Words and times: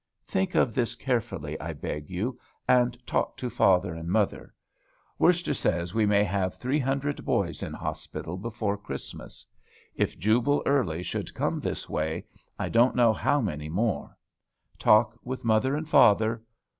Think 0.25 0.55
of 0.55 0.73
this 0.73 0.95
carefully, 0.95 1.59
I 1.61 1.73
beg 1.73 2.09
you, 2.09 2.39
and 2.67 2.97
talk 3.05 3.37
to 3.37 3.51
father 3.51 3.93
and 3.93 4.09
mother. 4.09 4.51
Worster 5.19 5.53
says 5.53 5.93
we 5.93 6.07
may 6.07 6.23
have 6.23 6.55
three 6.55 6.79
hundred 6.79 7.23
boys 7.23 7.61
in 7.61 7.71
hospital 7.73 8.35
before 8.35 8.79
Christmas. 8.79 9.45
If 9.93 10.17
Jubal 10.17 10.63
Early 10.65 11.03
should 11.03 11.35
come 11.35 11.59
this 11.59 11.87
way, 11.87 12.25
I 12.57 12.67
don't 12.67 12.95
know 12.95 13.13
how 13.13 13.41
many 13.41 13.69
more. 13.69 14.17
Talk 14.79 15.19
with 15.23 15.45
mother 15.45 15.75
and 15.75 15.87
father. 15.87 16.41